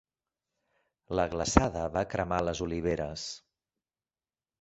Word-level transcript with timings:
La 1.19 1.25
glaçada 1.33 1.83
va 1.97 2.03
cremar 2.13 2.39
les 2.47 2.63
oliveres. 2.67 3.27